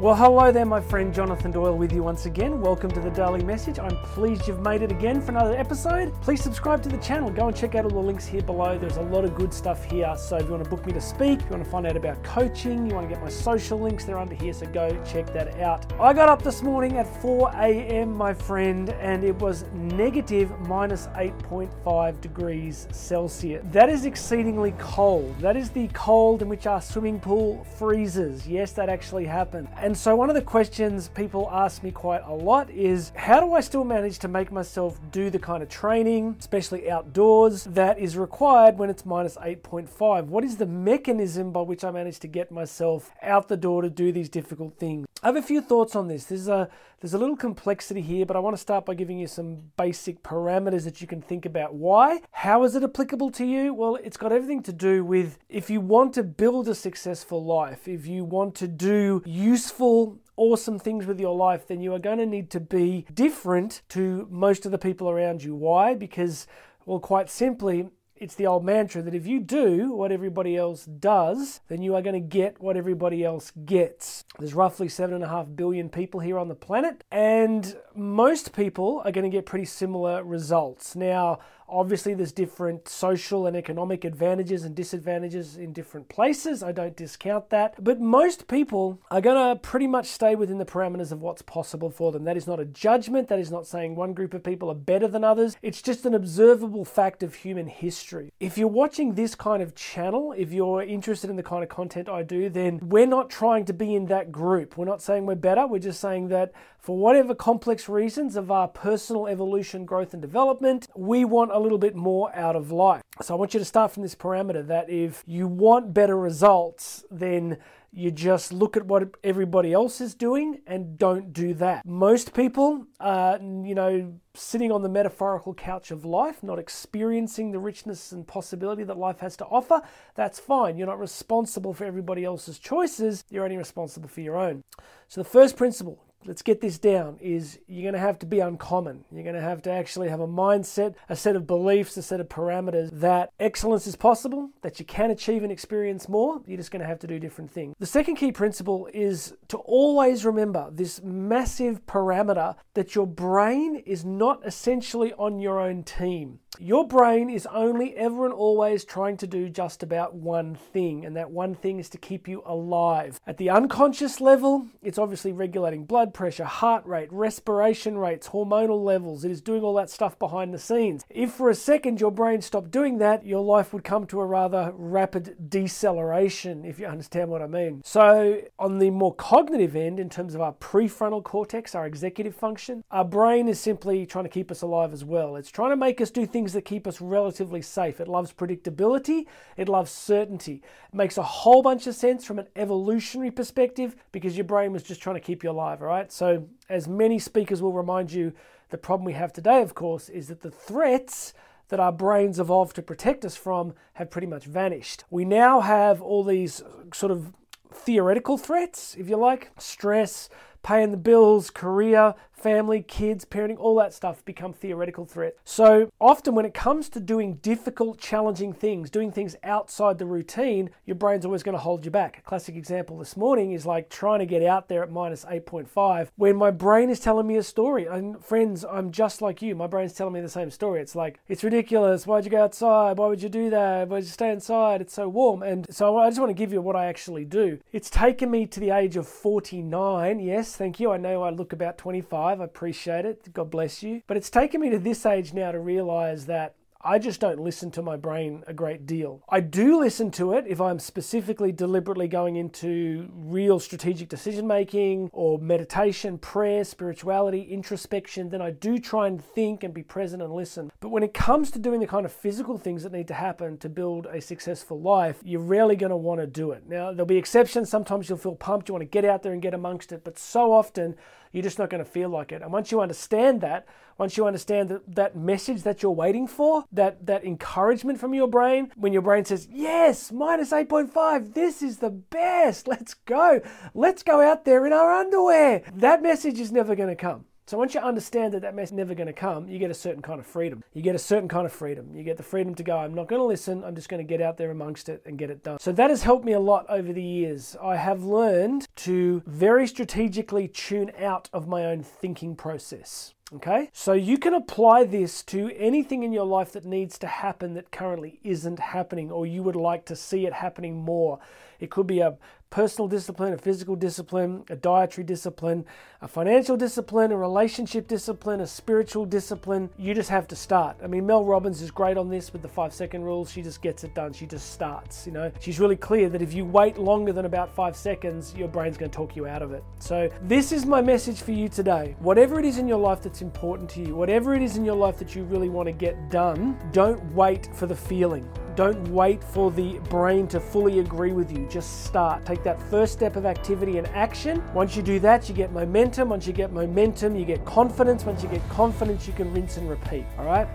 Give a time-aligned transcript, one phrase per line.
[0.00, 2.60] Well, hello there, my friend Jonathan Doyle with you once again.
[2.60, 3.80] Welcome to the Daily Message.
[3.80, 6.14] I'm pleased you've made it again for another episode.
[6.22, 7.30] Please subscribe to the channel.
[7.30, 8.78] Go and check out all the links here below.
[8.78, 10.14] There's a lot of good stuff here.
[10.16, 12.22] So if you want to book me to speak, you want to find out about
[12.22, 14.52] coaching, you want to get my social links, they're under here.
[14.52, 15.92] So go check that out.
[16.00, 21.08] I got up this morning at 4 a.m., my friend, and it was negative minus
[21.08, 23.66] 8.5 degrees Celsius.
[23.72, 25.40] That is exceedingly cold.
[25.40, 28.46] That is the cold in which our swimming pool freezes.
[28.46, 29.66] Yes, that actually happened.
[29.88, 33.54] And so, one of the questions people ask me quite a lot is how do
[33.54, 38.14] I still manage to make myself do the kind of training, especially outdoors, that is
[38.14, 40.26] required when it's minus 8.5?
[40.26, 43.88] What is the mechanism by which I manage to get myself out the door to
[43.88, 45.07] do these difficult things?
[45.22, 46.24] I have a few thoughts on this.
[46.24, 46.68] There's a
[47.00, 50.22] there's a little complexity here, but I want to start by giving you some basic
[50.22, 51.74] parameters that you can think about.
[51.74, 52.20] Why?
[52.30, 53.74] How is it applicable to you?
[53.74, 57.88] Well, it's got everything to do with if you want to build a successful life,
[57.88, 62.18] if you want to do useful awesome things with your life, then you are going
[62.18, 65.54] to need to be different to most of the people around you.
[65.54, 65.94] Why?
[65.94, 66.46] Because,
[66.86, 71.60] well, quite simply, it's the old mantra that if you do what everybody else does,
[71.68, 74.24] then you are going to get what everybody else gets.
[74.38, 79.02] There's roughly seven and a half billion people here on the planet, and most people
[79.04, 80.96] are going to get pretty similar results.
[80.96, 86.62] Now, Obviously, there's different social and economic advantages and disadvantages in different places.
[86.62, 87.82] I don't discount that.
[87.82, 91.90] But most people are going to pretty much stay within the parameters of what's possible
[91.90, 92.24] for them.
[92.24, 93.28] That is not a judgment.
[93.28, 95.56] That is not saying one group of people are better than others.
[95.62, 98.32] It's just an observable fact of human history.
[98.40, 102.08] If you're watching this kind of channel, if you're interested in the kind of content
[102.08, 104.76] I do, then we're not trying to be in that group.
[104.76, 105.66] We're not saying we're better.
[105.66, 110.86] We're just saying that for whatever complex reasons of our personal evolution, growth, and development,
[110.94, 113.02] we want a little bit more out of life.
[113.20, 117.04] So I want you to start from this parameter that if you want better results,
[117.10, 117.58] then
[117.92, 121.84] you just look at what everybody else is doing and don't do that.
[121.86, 127.58] Most people are, you know, sitting on the metaphorical couch of life, not experiencing the
[127.58, 129.80] richness and possibility that life has to offer.
[130.14, 130.76] That's fine.
[130.76, 134.62] You're not responsible for everybody else's choices, you're only responsible for your own.
[135.08, 138.38] So the first principle let's get this down is you're going to have to be
[138.40, 139.04] uncommon.
[139.10, 142.20] You're going to have to actually have a mindset, a set of beliefs, a set
[142.20, 146.42] of parameters that excellence is possible, that you can achieve and experience more.
[146.46, 147.74] You're just going to have to do different things.
[147.78, 154.04] The second key principle is to always remember this massive parameter that your brain is
[154.04, 156.40] not essentially on your own team.
[156.60, 161.14] Your brain is only ever and always trying to do just about one thing, and
[161.16, 163.20] that one thing is to keep you alive.
[163.28, 169.24] At the unconscious level, it's obviously regulating blood pressure, heart rate, respiration rates, hormonal levels.
[169.24, 171.04] It is doing all that stuff behind the scenes.
[171.08, 174.26] If for a second your brain stopped doing that, your life would come to a
[174.26, 177.82] rather rapid deceleration, if you understand what I mean.
[177.84, 182.82] So, on the more cognitive end, in terms of our prefrontal cortex, our executive function,
[182.90, 185.36] our brain is simply trying to keep us alive as well.
[185.36, 188.00] It's trying to make us do things things that keep us relatively safe.
[188.00, 189.26] It loves predictability,
[189.58, 190.62] it loves certainty.
[190.90, 194.82] It makes a whole bunch of sense from an evolutionary perspective because your brain was
[194.82, 196.10] just trying to keep you alive, all right?
[196.10, 198.32] So, as many speakers will remind you,
[198.70, 201.34] the problem we have today, of course, is that the threats
[201.68, 205.04] that our brains evolved to protect us from have pretty much vanished.
[205.10, 206.62] We now have all these
[206.94, 207.34] sort of
[207.70, 210.30] theoretical threats, if you like stress,
[210.62, 215.38] paying the bills, career, family, kids, parenting, all that stuff become theoretical threats.
[215.44, 220.70] So often when it comes to doing difficult, challenging things, doing things outside the routine,
[220.86, 222.18] your brain's always going to hold you back.
[222.18, 226.08] A classic example this morning is like trying to get out there at minus 8.5
[226.16, 227.86] when my brain is telling me a story.
[227.86, 229.54] And friends, I'm just like you.
[229.54, 230.80] My brain's telling me the same story.
[230.80, 232.06] It's like, it's ridiculous.
[232.06, 232.98] Why'd you go outside?
[232.98, 233.88] Why would you do that?
[233.88, 234.80] Why'd you stay inside?
[234.80, 235.42] It's so warm.
[235.42, 237.58] And so I just want to give you what I actually do.
[237.72, 240.20] It's taken me to the age of 49.
[240.20, 240.92] Yes, thank you.
[240.92, 242.27] I know I look about 25.
[242.28, 243.32] I appreciate it.
[243.32, 244.02] God bless you.
[244.06, 247.72] But it's taken me to this age now to realize that I just don't listen
[247.72, 249.24] to my brain a great deal.
[249.28, 255.10] I do listen to it if I'm specifically deliberately going into real strategic decision making
[255.12, 260.32] or meditation, prayer, spirituality, introspection, then I do try and think and be present and
[260.32, 260.70] listen.
[260.78, 263.58] But when it comes to doing the kind of physical things that need to happen
[263.58, 266.68] to build a successful life, you're rarely going to want to do it.
[266.68, 267.68] Now, there'll be exceptions.
[267.68, 270.16] Sometimes you'll feel pumped, you want to get out there and get amongst it, but
[270.16, 270.94] so often
[271.32, 272.42] you're just not going to feel like it.
[272.42, 273.66] And once you understand that,
[273.98, 278.28] once you understand that, that message that you're waiting for, that, that encouragement from your
[278.28, 283.40] brain, when your brain says, Yes, minus 8.5, this is the best, let's go,
[283.74, 287.24] let's go out there in our underwear, that message is never going to come.
[287.48, 289.74] So once you understand that that mess is never going to come, you get a
[289.74, 290.62] certain kind of freedom.
[290.74, 291.88] You get a certain kind of freedom.
[291.94, 294.08] You get the freedom to go, I'm not going to listen, I'm just going to
[294.08, 295.58] get out there amongst it and get it done.
[295.58, 297.56] So that has helped me a lot over the years.
[297.62, 303.14] I have learned to very strategically tune out of my own thinking process.
[303.30, 307.52] Okay, so you can apply this to anything in your life that needs to happen
[307.54, 311.18] that currently isn't happening, or you would like to see it happening more.
[311.60, 312.16] It could be a
[312.50, 315.64] personal discipline, a physical discipline, a dietary discipline,
[316.00, 319.68] a financial discipline, a relationship discipline, a spiritual discipline.
[319.76, 320.76] You just have to start.
[320.82, 323.26] I mean, Mel Robbins is great on this with the five second rule.
[323.26, 324.12] She just gets it done.
[324.12, 325.06] She just starts.
[325.06, 328.48] You know, she's really clear that if you wait longer than about five seconds, your
[328.48, 329.62] brain's going to talk you out of it.
[329.78, 331.96] So, this is my message for you today.
[331.98, 334.76] Whatever it is in your life that's important to you, whatever it is in your
[334.76, 338.28] life that you really want to get done, don't wait for the feeling.
[338.54, 341.48] Don't wait for the brain to fully agree with you.
[341.48, 342.24] Just start.
[342.24, 344.40] Take that first step of activity and action.
[344.54, 346.10] Once you do that, you get momentum.
[346.10, 348.04] Once you get momentum, you get confidence.
[348.04, 350.04] Once you get confidence, you can rinse and repeat.
[350.16, 350.46] All right?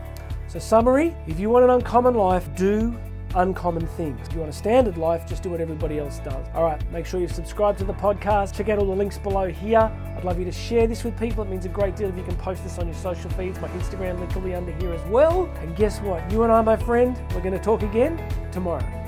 [0.48, 2.98] So, summary if you want an uncommon life, do
[3.36, 4.28] uncommon things.
[4.28, 6.46] If you want a standard life, just do what everybody else does.
[6.54, 8.56] All right, make sure you subscribe to the podcast.
[8.56, 9.92] Check out all the links below here.
[10.18, 11.44] I'd love you to share this with people.
[11.44, 13.60] It means a great deal if you can post this on your social feeds.
[13.60, 15.46] My Instagram link will be under here as well.
[15.62, 16.30] And guess what?
[16.32, 18.22] You and I, my friend, we're going to talk again
[18.52, 19.03] tomorrow.